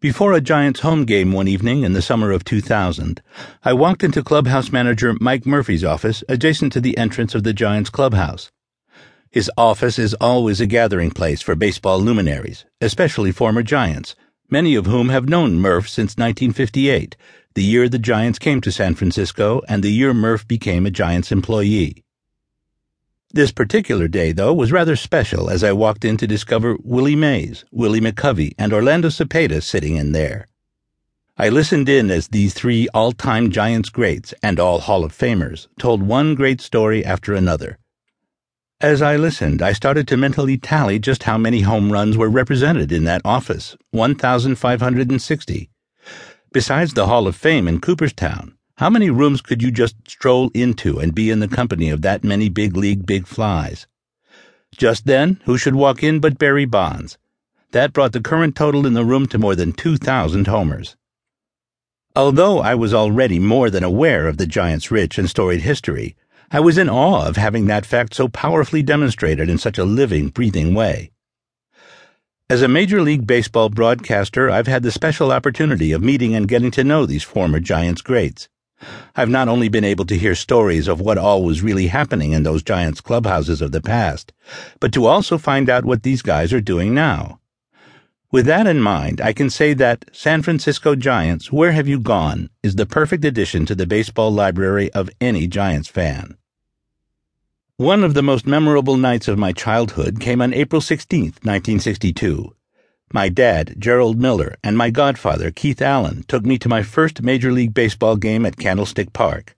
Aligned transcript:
Before 0.00 0.32
a 0.32 0.40
Giants 0.40 0.78
home 0.80 1.04
game 1.06 1.32
one 1.32 1.48
evening 1.48 1.82
in 1.82 1.92
the 1.92 2.00
summer 2.00 2.30
of 2.30 2.44
2000, 2.44 3.20
I 3.64 3.72
walked 3.72 4.04
into 4.04 4.22
clubhouse 4.22 4.70
manager 4.70 5.12
Mike 5.20 5.44
Murphy's 5.44 5.82
office 5.82 6.22
adjacent 6.28 6.72
to 6.74 6.80
the 6.80 6.96
entrance 6.96 7.34
of 7.34 7.42
the 7.42 7.52
Giants 7.52 7.90
clubhouse. 7.90 8.52
His 9.28 9.50
office 9.58 9.98
is 9.98 10.14
always 10.14 10.60
a 10.60 10.66
gathering 10.66 11.10
place 11.10 11.42
for 11.42 11.56
baseball 11.56 11.98
luminaries, 11.98 12.64
especially 12.80 13.32
former 13.32 13.64
Giants, 13.64 14.14
many 14.48 14.76
of 14.76 14.86
whom 14.86 15.08
have 15.08 15.28
known 15.28 15.54
Murph 15.54 15.88
since 15.88 16.16
1958, 16.16 17.16
the 17.54 17.64
year 17.64 17.88
the 17.88 17.98
Giants 17.98 18.38
came 18.38 18.60
to 18.60 18.70
San 18.70 18.94
Francisco 18.94 19.62
and 19.68 19.82
the 19.82 19.90
year 19.90 20.14
Murph 20.14 20.46
became 20.46 20.86
a 20.86 20.92
Giants 20.92 21.32
employee. 21.32 22.04
This 23.30 23.52
particular 23.52 24.08
day, 24.08 24.32
though, 24.32 24.54
was 24.54 24.72
rather 24.72 24.96
special 24.96 25.50
as 25.50 25.62
I 25.62 25.72
walked 25.72 26.04
in 26.04 26.16
to 26.16 26.26
discover 26.26 26.78
Willie 26.82 27.14
Mays, 27.14 27.64
Willie 27.70 28.00
McCovey, 28.00 28.54
and 28.58 28.72
Orlando 28.72 29.08
Cepeda 29.08 29.62
sitting 29.62 29.96
in 29.96 30.12
there. 30.12 30.46
I 31.36 31.50
listened 31.50 31.88
in 31.88 32.10
as 32.10 32.28
these 32.28 32.54
three 32.54 32.88
all 32.94 33.12
time 33.12 33.50
Giants 33.50 33.90
greats 33.90 34.32
and 34.42 34.58
all 34.58 34.80
Hall 34.80 35.04
of 35.04 35.16
Famers 35.16 35.68
told 35.78 36.02
one 36.02 36.34
great 36.34 36.60
story 36.60 37.04
after 37.04 37.34
another. 37.34 37.78
As 38.80 39.02
I 39.02 39.16
listened, 39.16 39.60
I 39.60 39.72
started 39.72 40.08
to 40.08 40.16
mentally 40.16 40.56
tally 40.56 40.98
just 40.98 41.24
how 41.24 41.36
many 41.36 41.60
home 41.60 41.92
runs 41.92 42.16
were 42.16 42.30
represented 42.30 42.90
in 42.90 43.04
that 43.04 43.22
office 43.24 43.76
1,560. 43.90 45.70
Besides 46.50 46.94
the 46.94 47.06
Hall 47.06 47.26
of 47.26 47.36
Fame 47.36 47.68
in 47.68 47.80
Cooperstown, 47.80 48.57
how 48.78 48.88
many 48.88 49.10
rooms 49.10 49.40
could 49.40 49.60
you 49.60 49.72
just 49.72 49.96
stroll 50.06 50.52
into 50.54 51.00
and 51.00 51.12
be 51.12 51.30
in 51.30 51.40
the 51.40 51.48
company 51.48 51.90
of 51.90 52.02
that 52.02 52.22
many 52.22 52.48
big 52.48 52.76
league 52.76 53.04
big 53.04 53.26
flies? 53.26 53.88
Just 54.70 55.04
then, 55.04 55.40
who 55.46 55.58
should 55.58 55.74
walk 55.74 56.04
in 56.04 56.20
but 56.20 56.38
Barry 56.38 56.64
Bonds? 56.64 57.18
That 57.72 57.92
brought 57.92 58.12
the 58.12 58.20
current 58.20 58.54
total 58.54 58.86
in 58.86 58.94
the 58.94 59.04
room 59.04 59.26
to 59.28 59.38
more 59.38 59.56
than 59.56 59.72
2,000 59.72 60.46
homers. 60.46 60.96
Although 62.14 62.60
I 62.60 62.76
was 62.76 62.94
already 62.94 63.40
more 63.40 63.68
than 63.68 63.82
aware 63.82 64.28
of 64.28 64.36
the 64.36 64.46
Giants' 64.46 64.92
rich 64.92 65.18
and 65.18 65.28
storied 65.28 65.62
history, 65.62 66.14
I 66.52 66.60
was 66.60 66.78
in 66.78 66.88
awe 66.88 67.26
of 67.26 67.36
having 67.36 67.66
that 67.66 67.84
fact 67.84 68.14
so 68.14 68.28
powerfully 68.28 68.84
demonstrated 68.84 69.50
in 69.50 69.58
such 69.58 69.78
a 69.78 69.84
living, 69.84 70.28
breathing 70.28 70.72
way. 70.72 71.10
As 72.48 72.62
a 72.62 72.68
Major 72.68 73.02
League 73.02 73.26
Baseball 73.26 73.70
broadcaster, 73.70 74.48
I've 74.48 74.68
had 74.68 74.84
the 74.84 74.92
special 74.92 75.32
opportunity 75.32 75.90
of 75.90 76.00
meeting 76.00 76.36
and 76.36 76.46
getting 76.46 76.70
to 76.70 76.84
know 76.84 77.06
these 77.06 77.24
former 77.24 77.58
Giants 77.58 78.02
greats. 78.02 78.48
I've 79.16 79.28
not 79.28 79.48
only 79.48 79.68
been 79.68 79.84
able 79.84 80.04
to 80.06 80.16
hear 80.16 80.34
stories 80.34 80.88
of 80.88 81.00
what 81.00 81.18
all 81.18 81.42
was 81.42 81.62
really 81.62 81.88
happening 81.88 82.32
in 82.32 82.42
those 82.42 82.62
Giants 82.62 83.00
clubhouses 83.00 83.60
of 83.60 83.72
the 83.72 83.80
past, 83.80 84.32
but 84.80 84.92
to 84.92 85.06
also 85.06 85.38
find 85.38 85.68
out 85.68 85.84
what 85.84 86.02
these 86.02 86.22
guys 86.22 86.52
are 86.52 86.60
doing 86.60 86.94
now. 86.94 87.40
With 88.30 88.44
that 88.46 88.66
in 88.66 88.80
mind, 88.80 89.20
I 89.22 89.32
can 89.32 89.48
say 89.48 89.72
that 89.74 90.04
San 90.12 90.42
Francisco 90.42 90.94
Giants, 90.94 91.50
Where 91.50 91.72
Have 91.72 91.88
You 91.88 91.98
Gone 91.98 92.50
is 92.62 92.76
the 92.76 92.84
perfect 92.84 93.24
addition 93.24 93.64
to 93.66 93.74
the 93.74 93.86
baseball 93.86 94.30
library 94.30 94.92
of 94.92 95.08
any 95.20 95.46
Giants 95.46 95.88
fan. 95.88 96.36
One 97.78 98.04
of 98.04 98.14
the 98.14 98.22
most 98.22 98.46
memorable 98.46 98.96
nights 98.96 99.28
of 99.28 99.38
my 99.38 99.52
childhood 99.52 100.20
came 100.20 100.42
on 100.42 100.52
April 100.52 100.82
16, 100.82 101.22
1962. 101.42 102.54
My 103.12 103.30
dad, 103.30 103.76
Gerald 103.78 104.20
Miller, 104.20 104.56
and 104.62 104.76
my 104.76 104.90
godfather, 104.90 105.50
Keith 105.50 105.80
Allen, 105.80 106.24
took 106.28 106.44
me 106.44 106.58
to 106.58 106.68
my 106.68 106.82
first 106.82 107.22
Major 107.22 107.50
League 107.50 107.72
Baseball 107.72 108.16
game 108.16 108.44
at 108.44 108.58
Candlestick 108.58 109.14
Park. 109.14 109.56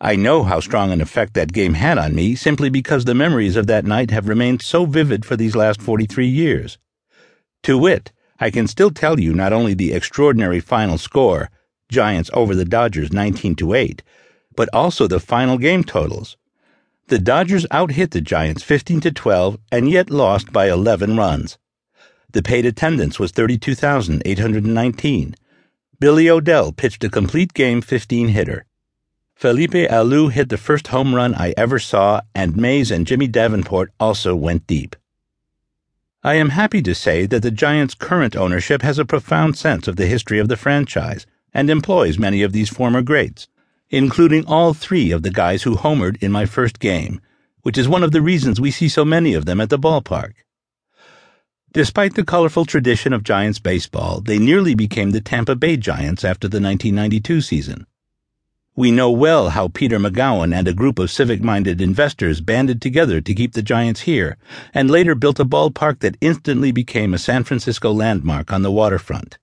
I 0.00 0.14
know 0.14 0.44
how 0.44 0.60
strong 0.60 0.92
an 0.92 1.00
effect 1.00 1.34
that 1.34 1.52
game 1.52 1.74
had 1.74 1.98
on 1.98 2.14
me 2.14 2.36
simply 2.36 2.70
because 2.70 3.04
the 3.04 3.14
memories 3.14 3.56
of 3.56 3.66
that 3.66 3.84
night 3.84 4.12
have 4.12 4.28
remained 4.28 4.62
so 4.62 4.86
vivid 4.86 5.26
for 5.26 5.36
these 5.36 5.56
last 5.56 5.82
43 5.82 6.28
years. 6.28 6.78
To 7.64 7.76
wit, 7.76 8.12
I 8.38 8.50
can 8.50 8.68
still 8.68 8.92
tell 8.92 9.18
you 9.18 9.34
not 9.34 9.52
only 9.52 9.74
the 9.74 9.92
extraordinary 9.92 10.60
final 10.60 10.96
score, 10.96 11.50
Giants 11.90 12.30
over 12.32 12.54
the 12.54 12.64
Dodgers 12.64 13.12
19 13.12 13.56
to 13.56 13.74
8, 13.74 14.02
but 14.54 14.68
also 14.72 15.08
the 15.08 15.18
final 15.18 15.58
game 15.58 15.82
totals. 15.82 16.36
The 17.08 17.18
Dodgers 17.18 17.66
outhit 17.72 18.12
the 18.12 18.20
Giants 18.20 18.62
15 18.62 19.00
to 19.00 19.10
12 19.10 19.58
and 19.72 19.90
yet 19.90 20.08
lost 20.08 20.52
by 20.52 20.70
11 20.70 21.16
runs. 21.16 21.58
The 22.32 22.42
paid 22.42 22.64
attendance 22.64 23.18
was 23.18 23.32
32,819. 23.32 25.34
Billy 25.98 26.30
O'Dell 26.30 26.72
pitched 26.72 27.02
a 27.02 27.10
complete 27.10 27.52
game 27.54 27.82
15 27.82 28.28
hitter. 28.28 28.66
Felipe 29.34 29.72
Alou 29.72 30.30
hit 30.30 30.48
the 30.48 30.56
first 30.56 30.86
home 30.88 31.12
run 31.14 31.34
I 31.34 31.54
ever 31.56 31.80
saw, 31.80 32.20
and 32.34 32.56
Mays 32.56 32.92
and 32.92 33.06
Jimmy 33.06 33.26
Davenport 33.26 33.90
also 33.98 34.36
went 34.36 34.68
deep. 34.68 34.94
I 36.22 36.34
am 36.34 36.50
happy 36.50 36.82
to 36.82 36.94
say 36.94 37.24
that 37.26 37.42
the 37.42 37.50
Giants' 37.50 37.94
current 37.94 38.36
ownership 38.36 38.82
has 38.82 38.98
a 38.98 39.04
profound 39.04 39.58
sense 39.58 39.88
of 39.88 39.96
the 39.96 40.06
history 40.06 40.38
of 40.38 40.46
the 40.48 40.56
franchise 40.56 41.26
and 41.52 41.68
employs 41.68 42.18
many 42.18 42.42
of 42.42 42.52
these 42.52 42.68
former 42.68 43.02
greats, 43.02 43.48
including 43.88 44.46
all 44.46 44.72
three 44.72 45.10
of 45.10 45.22
the 45.22 45.30
guys 45.30 45.64
who 45.64 45.74
homered 45.74 46.22
in 46.22 46.30
my 46.30 46.46
first 46.46 46.78
game, 46.78 47.20
which 47.62 47.76
is 47.76 47.88
one 47.88 48.04
of 48.04 48.12
the 48.12 48.22
reasons 48.22 48.60
we 48.60 48.70
see 48.70 48.88
so 48.88 49.04
many 49.04 49.34
of 49.34 49.46
them 49.46 49.60
at 49.60 49.70
the 49.70 49.78
ballpark. 49.78 50.34
Despite 51.72 52.16
the 52.16 52.24
colorful 52.24 52.64
tradition 52.64 53.12
of 53.12 53.22
Giants 53.22 53.60
baseball, 53.60 54.20
they 54.20 54.40
nearly 54.40 54.74
became 54.74 55.12
the 55.12 55.20
Tampa 55.20 55.54
Bay 55.54 55.76
Giants 55.76 56.24
after 56.24 56.48
the 56.48 56.60
1992 56.60 57.40
season. 57.40 57.86
We 58.74 58.90
know 58.90 59.12
well 59.12 59.50
how 59.50 59.68
Peter 59.68 60.00
Magowan 60.00 60.52
and 60.52 60.66
a 60.66 60.72
group 60.72 60.98
of 60.98 61.12
civic 61.12 61.44
minded 61.44 61.80
investors 61.80 62.40
banded 62.40 62.82
together 62.82 63.20
to 63.20 63.34
keep 63.34 63.52
the 63.52 63.62
Giants 63.62 64.00
here, 64.00 64.36
and 64.74 64.90
later 64.90 65.14
built 65.14 65.38
a 65.38 65.44
ballpark 65.44 66.00
that 66.00 66.16
instantly 66.20 66.72
became 66.72 67.14
a 67.14 67.18
San 67.18 67.44
Francisco 67.44 67.92
landmark 67.92 68.52
on 68.52 68.62
the 68.62 68.72
waterfront. 68.72 69.38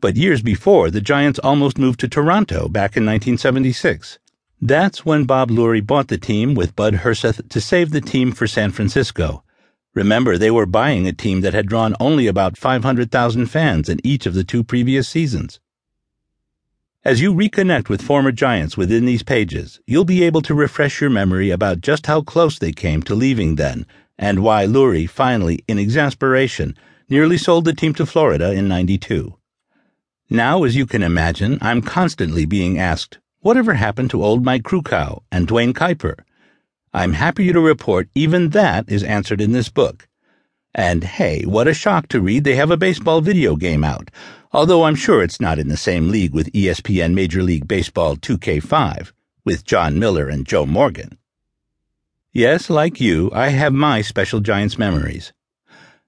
But 0.00 0.16
years 0.16 0.40
before, 0.40 0.90
the 0.90 1.02
Giants 1.02 1.38
almost 1.40 1.76
moved 1.76 2.00
to 2.00 2.08
Toronto 2.08 2.68
back 2.68 2.96
in 2.96 3.04
1976. 3.04 4.18
That's 4.62 5.04
when 5.04 5.26
Bob 5.26 5.50
Lurie 5.50 5.86
bought 5.86 6.08
the 6.08 6.16
team 6.16 6.54
with 6.54 6.74
Bud 6.74 6.94
Herseth 6.94 7.46
to 7.50 7.60
save 7.60 7.90
the 7.90 8.00
team 8.00 8.32
for 8.32 8.46
San 8.46 8.70
Francisco 8.70 9.42
Remember, 9.98 10.38
they 10.38 10.52
were 10.52 10.64
buying 10.64 11.08
a 11.08 11.12
team 11.12 11.40
that 11.40 11.54
had 11.54 11.66
drawn 11.66 11.96
only 11.98 12.28
about 12.28 12.56
500,000 12.56 13.46
fans 13.46 13.88
in 13.88 13.98
each 14.04 14.26
of 14.26 14.34
the 14.34 14.44
two 14.44 14.62
previous 14.62 15.08
seasons. 15.08 15.58
As 17.04 17.20
you 17.20 17.34
reconnect 17.34 17.88
with 17.88 18.00
former 18.00 18.30
Giants 18.30 18.76
within 18.76 19.06
these 19.06 19.24
pages, 19.24 19.80
you'll 19.88 20.04
be 20.04 20.22
able 20.22 20.40
to 20.42 20.54
refresh 20.54 21.00
your 21.00 21.10
memory 21.10 21.50
about 21.50 21.80
just 21.80 22.06
how 22.06 22.20
close 22.20 22.60
they 22.60 22.70
came 22.70 23.02
to 23.02 23.16
leaving 23.16 23.56
then, 23.56 23.86
and 24.16 24.44
why 24.44 24.66
Lurie 24.66 25.10
finally, 25.10 25.64
in 25.66 25.80
exasperation, 25.80 26.76
nearly 27.08 27.36
sold 27.36 27.64
the 27.64 27.74
team 27.74 27.92
to 27.94 28.06
Florida 28.06 28.52
in 28.52 28.68
92. 28.68 29.34
Now, 30.30 30.62
as 30.62 30.76
you 30.76 30.86
can 30.86 31.02
imagine, 31.02 31.58
I'm 31.60 31.82
constantly 31.82 32.46
being 32.46 32.78
asked, 32.78 33.18
whatever 33.40 33.74
happened 33.74 34.10
to 34.10 34.22
old 34.22 34.44
Mike 34.44 34.62
Krukow 34.62 35.22
and 35.32 35.48
Duane 35.48 35.74
Kuiper? 35.74 36.20
I'm 36.92 37.12
happy 37.12 37.52
to 37.52 37.60
report 37.60 38.08
even 38.14 38.50
that 38.50 38.88
is 38.88 39.04
answered 39.04 39.40
in 39.40 39.52
this 39.52 39.68
book. 39.68 40.08
And 40.74 41.04
hey, 41.04 41.42
what 41.42 41.68
a 41.68 41.74
shock 41.74 42.08
to 42.08 42.20
read 42.20 42.44
they 42.44 42.54
have 42.54 42.70
a 42.70 42.76
baseball 42.76 43.20
video 43.20 43.56
game 43.56 43.84
out, 43.84 44.10
although 44.52 44.84
I'm 44.84 44.94
sure 44.94 45.22
it's 45.22 45.40
not 45.40 45.58
in 45.58 45.68
the 45.68 45.76
same 45.76 46.08
league 46.08 46.32
with 46.32 46.52
ESPN 46.52 47.14
Major 47.14 47.42
League 47.42 47.68
Baseball 47.68 48.16
2K5, 48.16 49.12
with 49.44 49.64
Jon 49.64 49.98
Miller 49.98 50.28
and 50.28 50.46
Joe 50.46 50.66
Morgan. 50.66 51.18
Yes, 52.32 52.70
like 52.70 53.00
you, 53.00 53.30
I 53.34 53.48
have 53.48 53.72
my 53.72 54.00
special 54.00 54.40
Giants 54.40 54.78
memories. 54.78 55.32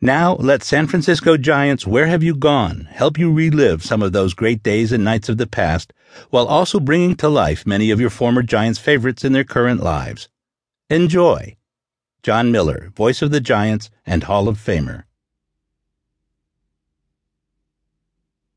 Now 0.00 0.34
let 0.34 0.62
San 0.62 0.86
Francisco 0.86 1.36
Giants 1.36 1.86
Where 1.86 2.06
Have 2.06 2.22
You 2.22 2.34
Gone 2.34 2.88
help 2.90 3.18
you 3.18 3.32
relive 3.32 3.84
some 3.84 4.02
of 4.02 4.12
those 4.12 4.34
great 4.34 4.62
days 4.62 4.92
and 4.92 5.04
nights 5.04 5.28
of 5.28 5.38
the 5.38 5.46
past, 5.46 5.92
while 6.30 6.46
also 6.46 6.80
bringing 6.80 7.14
to 7.16 7.28
life 7.28 7.66
many 7.66 7.90
of 7.90 8.00
your 8.00 8.10
former 8.10 8.42
Giants 8.42 8.78
favorites 8.78 9.24
in 9.24 9.32
their 9.32 9.44
current 9.44 9.82
lives. 9.82 10.28
Enjoy. 10.90 11.56
Jon 12.22 12.52
Miller, 12.52 12.92
voice 12.94 13.22
of 13.22 13.30
the 13.30 13.40
Giants 13.40 13.88
and 14.04 14.24
Hall 14.24 14.48
of 14.48 14.58
Famer. 14.58 15.04